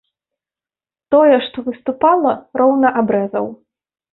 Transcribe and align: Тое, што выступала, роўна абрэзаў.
Тое, 1.15 1.35
што 1.47 1.65
выступала, 1.67 2.33
роўна 2.63 2.87
абрэзаў. 3.03 3.45